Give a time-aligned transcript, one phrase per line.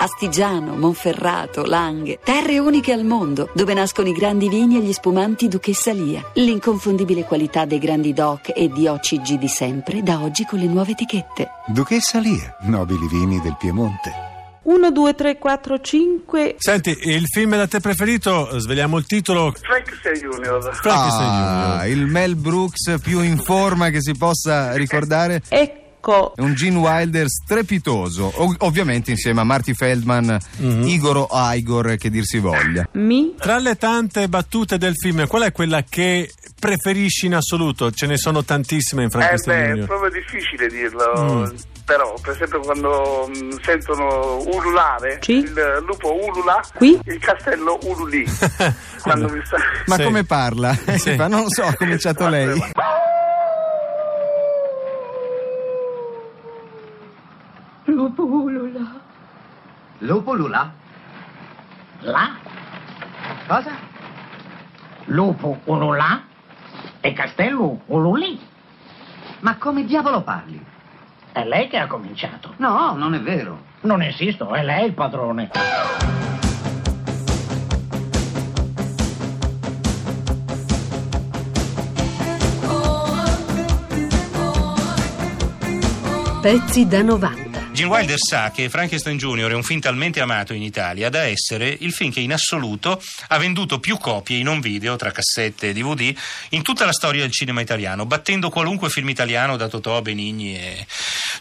[0.00, 5.48] Astigiano, Monferrato, Langhe, terre uniche al mondo, dove nascono i grandi vini e gli spumanti
[5.48, 6.22] Duchessa Lia.
[6.34, 10.92] L'inconfondibile qualità dei grandi DOC e di OCG di sempre, da oggi con le nuove
[10.92, 11.48] etichette.
[11.66, 14.26] Duchessa Lia, nobili vini del Piemonte.
[14.62, 16.54] 1, 2, 3, 4, 5.
[16.58, 19.52] Senti, il film da te preferito, sveliamo il titolo.
[19.58, 20.62] Frankenstein Junior.
[20.74, 21.86] Frankenstein Ah, Junior.
[21.86, 25.40] il Mel Brooks più in forma che si possa ricordare.
[26.00, 26.32] Ecco.
[26.36, 32.08] È un Gene Wilder strepitoso, ov- ovviamente insieme a Marty Feldman, Igor o Igor, che
[32.08, 32.88] dir si voglia.
[32.92, 33.34] Mi.
[33.36, 37.90] Tra le tante battute del film, qual è quella che preferisci in assoluto?
[37.90, 41.12] Ce ne sono tantissime in Eh Frankenstein beh, è proprio difficile dirlo.
[41.18, 41.56] Mm.
[41.84, 45.32] Però, per esempio, quando mh, sentono ululare, Sì.
[45.38, 46.96] il lupo ulula, Qui?
[47.06, 48.24] il castello ululì.
[48.28, 49.16] sta...
[49.86, 50.02] Ma Sì.
[50.04, 50.78] come parla?
[50.96, 51.14] Sì.
[51.18, 52.56] Ma non lo so, ha cominciato lei.
[57.86, 59.00] Lupo ulula.
[59.98, 60.72] Lupo Lula?
[62.00, 62.36] Là?
[63.48, 63.72] Cosa?
[65.06, 66.22] Lupo ululà
[67.00, 68.38] e castello ululì.
[69.40, 70.64] Ma come diavolo parli?
[71.32, 72.54] È lei che ha cominciato.
[72.58, 73.66] No, non è vero.
[73.80, 75.50] Non esisto, è lei il padrone.
[86.40, 87.47] Pezzi da 90.
[87.78, 89.50] Gene Wilder sa che Frankenstein Jr.
[89.50, 93.38] è un film talmente amato in Italia da essere il film che in assoluto ha
[93.38, 96.12] venduto più copie in un video tra cassette e DVD
[96.48, 100.56] in tutta la storia del cinema italiano, battendo qualunque film italiano da Totò Benigni.
[100.56, 100.86] E...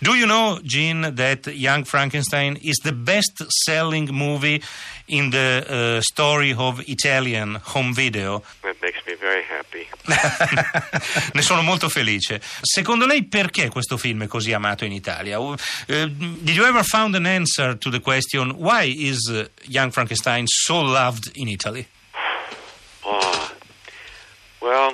[0.00, 4.60] Do you know, Gene, that Young Frankenstein is the best selling movie
[5.06, 8.42] in the uh, story of Italian home video?
[8.62, 9.86] That makes me very happy.
[11.32, 12.40] ne sono molto felice.
[12.60, 15.38] Secondo lei perché questo film è così amato in Italia?
[15.38, 15.54] Uh,
[16.44, 20.80] did you ever found an answer to the question why is uh, Young Frankenstein so
[20.80, 21.86] loved in Italy?
[23.04, 23.52] Oh,
[24.60, 24.90] well,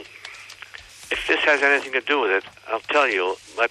[1.10, 3.36] if this has anything to do with it, I'll tell you.
[3.56, 3.70] But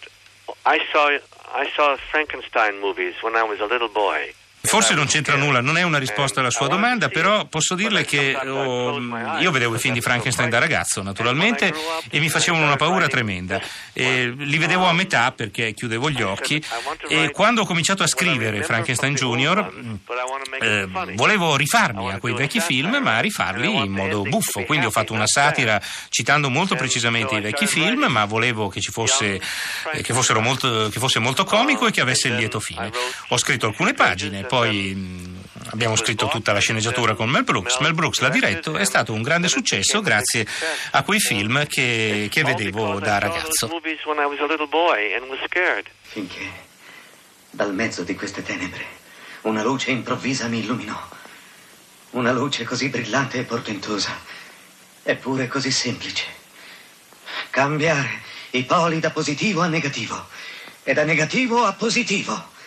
[0.66, 1.18] I saw
[1.54, 4.34] I saw Frankenstein movies when I was a little boy.
[4.62, 8.36] Forse non c'entra nulla, non è una risposta alla sua domanda, però posso dirle che
[8.36, 9.00] oh,
[9.40, 11.74] io vedevo i film di Frankenstein da ragazzo, naturalmente,
[12.10, 13.62] e mi facevano una paura tremenda.
[13.94, 16.62] E li vedevo a metà perché chiudevo gli occhi.
[17.08, 19.72] E quando ho cominciato a scrivere Frankenstein Junior
[20.60, 24.64] eh, volevo rifarmi a quei vecchi film, ma rifarli in modo buffo.
[24.66, 28.92] Quindi ho fatto una satira citando molto precisamente i vecchi film, ma volevo che ci
[28.92, 29.40] fosse
[29.94, 32.92] eh, che, fossero molto, che fosse molto comico e che avesse il lieto fine.
[33.30, 37.78] Ho scritto alcune pagine, poi mh, abbiamo scritto tutta la sceneggiatura con Mel Brooks.
[37.78, 40.46] Mel Brooks l'ha diretto, è stato un grande successo grazie
[40.92, 43.68] a quei film che, che vedevo da ragazzo.
[46.02, 46.52] Finché,
[47.52, 48.84] dal mezzo di queste tenebre,
[49.42, 51.00] una luce improvvisa mi illuminò.
[52.12, 54.20] Una luce così brillante e portentosa,
[55.04, 56.26] eppure così semplice.
[57.52, 58.22] Cambiare
[58.52, 60.28] i poli da positivo a negativo
[60.84, 62.58] e da negativo a positivo.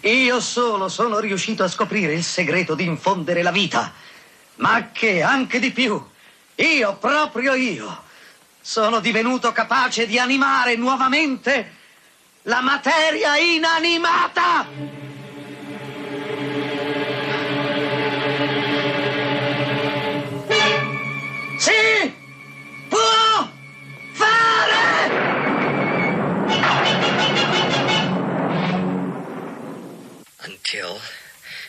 [0.00, 3.92] Io solo sono riuscito a scoprire il segreto di infondere la vita,
[4.56, 6.02] ma che anche di più,
[6.56, 8.02] io, proprio io,
[8.60, 11.80] sono divenuto capace di animare nuovamente
[12.42, 15.01] la materia inanimata.
[30.72, 31.00] Until,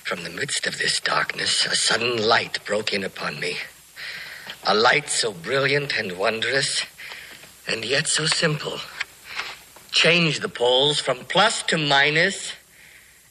[0.05, 3.57] from the midst of this darkness, a sudden light broke in upon me.
[4.63, 6.85] A light so brilliant and wondrous,
[7.67, 8.79] and yet so simple.
[9.91, 12.53] Changed the poles from plus to minus,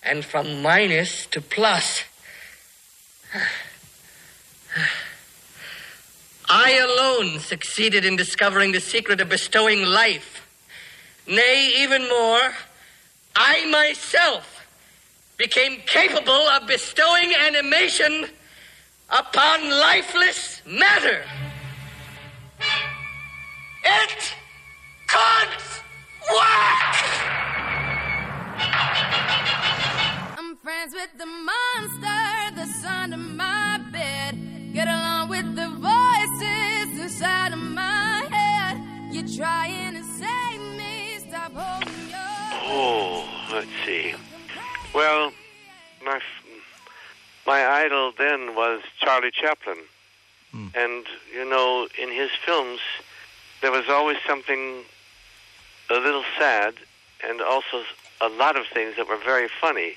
[0.03, 2.03] and from minus to plus.
[6.51, 10.47] I alone succeeded in discovering the secret of bestowing life.
[11.27, 12.53] Nay, even more,
[13.35, 14.52] I myself
[15.43, 18.27] became capable of bestowing animation
[19.11, 21.25] upon lifeless matter.
[23.85, 24.35] It
[25.09, 25.53] could
[26.31, 26.95] work!
[30.39, 34.39] I'm friends with the monster that's under my bed.
[34.73, 38.75] Get along with the voices inside of my head.
[39.13, 41.19] You're trying to save me.
[41.29, 42.21] Stop holding your.
[42.65, 44.15] Oh, let's see.
[44.95, 45.33] Well,
[46.05, 46.45] my f-
[47.47, 49.79] my idol then was Charlie Chaplin,
[50.51, 50.69] hmm.
[50.75, 52.81] and you know, in his films,
[53.63, 54.85] there was always something
[55.91, 56.75] a little sad
[57.27, 57.85] and also
[58.21, 59.97] a lot of things that were very funny.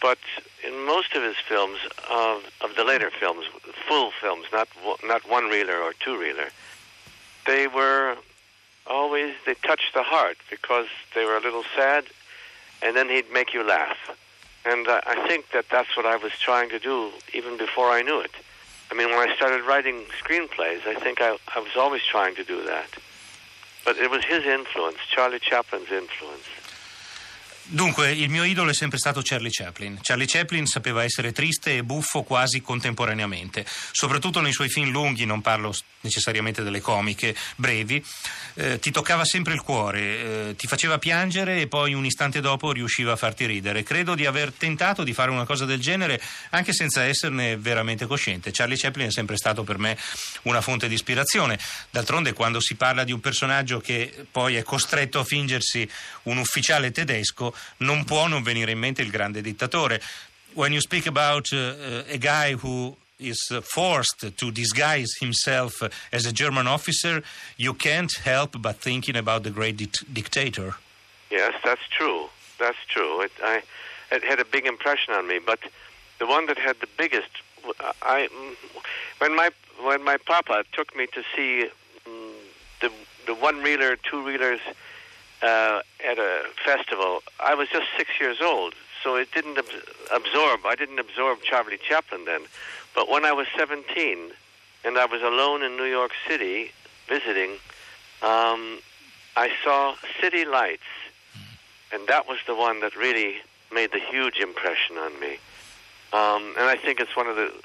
[0.00, 0.18] But
[0.66, 1.78] in most of his films,
[2.10, 3.46] of of the later films,
[3.86, 4.68] full films, not
[5.04, 6.48] not one reeler or two reeler,
[7.46, 8.16] they were
[8.86, 12.04] always they touched the heart because they were a little sad,
[12.84, 13.96] and then he'd make you laugh.
[14.64, 18.02] And uh, I think that that's what I was trying to do even before I
[18.02, 18.30] knew it.
[18.90, 22.44] I mean, when I started writing screenplays, I think I, I was always trying to
[22.44, 22.88] do that.
[23.84, 26.44] But it was his influence, Charlie Chaplin's influence.
[27.66, 29.98] Dunque, il mio idolo è sempre stato Charlie Chaplin.
[30.02, 35.40] Charlie Chaplin sapeva essere triste e buffo quasi contemporaneamente, soprattutto nei suoi film lunghi, non
[35.40, 38.04] parlo necessariamente delle comiche, brevi,
[38.54, 42.70] eh, ti toccava sempre il cuore, eh, ti faceva piangere e poi un istante dopo
[42.70, 43.82] riusciva a farti ridere.
[43.82, 46.20] Credo di aver tentato di fare una cosa del genere
[46.50, 48.50] anche senza esserne veramente cosciente.
[48.52, 49.96] Charlie Chaplin è sempre stato per me
[50.42, 51.58] una fonte di ispirazione.
[51.88, 55.88] D'altronde, quando si parla di un personaggio che poi è costretto a fingersi
[56.24, 60.00] un ufficiale tedesco, non può non venire in mente il grande dittatore.
[60.54, 66.32] When you speak about uh, a guy who is forced to disguise himself as a
[66.32, 67.22] German officer,
[67.56, 70.76] you can't help but thinking about the great dic- dictator.
[71.30, 72.28] Yes, that's true.
[72.58, 73.22] That's true.
[73.22, 73.62] It, I,
[74.10, 75.40] it had a big impression on me.
[75.44, 75.60] But
[76.18, 77.30] the one that had the biggest,
[78.02, 78.28] I,
[79.18, 79.50] when my
[79.82, 81.68] when my papa took me to see
[82.06, 82.32] mm,
[82.80, 82.90] the
[83.26, 84.60] the one reeler, two reelers
[85.44, 89.64] uh, at a festival, I was just six years old, so it didn't ab-
[90.12, 90.60] absorb.
[90.64, 92.42] I didn't absorb Charlie Chaplin then.
[92.94, 94.30] But when I was 17
[94.84, 96.72] and I was alone in New York City
[97.08, 97.52] visiting,
[98.22, 98.78] um,
[99.36, 100.82] I saw City Lights,
[101.92, 103.36] and that was the one that really
[103.72, 105.38] made the huge impression on me.
[106.12, 107.64] Um, and I think it's one of the the,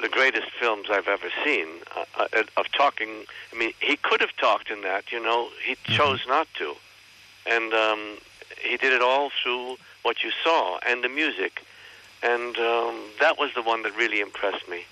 [0.00, 1.66] the greatest films I've ever seen
[1.96, 3.24] uh, uh, of talking.
[3.52, 6.74] I mean, he could have talked in that, you know, he chose not to,
[7.46, 8.18] and um,
[8.60, 11.62] he did it all through what you saw and the music,
[12.22, 14.84] and um, that was the one that really impressed me.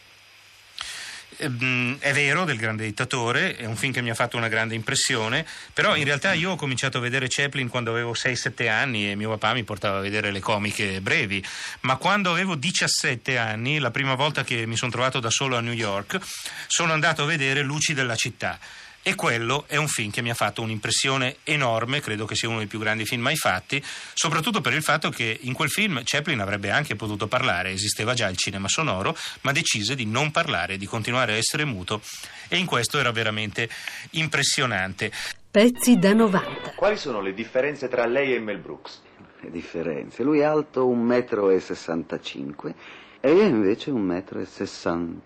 [1.38, 4.74] Ehm, È vero, del grande dittatore, è un film che mi ha fatto una grande
[4.74, 9.14] impressione, però in realtà io ho cominciato a vedere Chaplin quando avevo 6-7 anni e
[9.14, 11.42] mio papà mi portava a vedere le comiche brevi,
[11.80, 15.60] ma quando avevo 17 anni, la prima volta che mi sono trovato da solo a
[15.60, 16.18] New York,
[16.66, 18.58] sono andato a vedere Luci della città.
[19.02, 22.58] E quello è un film che mi ha fatto un'impressione enorme, credo che sia uno
[22.58, 23.82] dei più grandi film mai fatti,
[24.12, 28.29] soprattutto per il fatto che in quel film Chaplin avrebbe anche potuto parlare, esisteva già
[28.29, 32.02] il cinema sonoro, ma decise di non parlare, di continuare a essere muto
[32.49, 33.70] e in questo era veramente
[34.11, 35.11] impressionante.
[35.50, 36.75] Pezzi da 90.
[36.76, 39.00] Quali sono le differenze tra lei e Mel Brooks?
[39.41, 40.23] Le differenze.
[40.23, 42.75] Lui è alto 1,65 m
[43.20, 45.20] e io invece 1,68 m,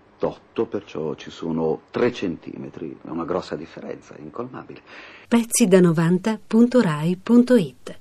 [0.67, 2.99] perciò ci sono 3 centimetri.
[3.03, 4.83] È una grossa differenza, incolmabile.
[5.29, 7.99] Pezzi da 90.rai.it